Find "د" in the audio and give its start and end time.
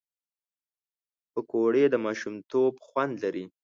1.89-1.95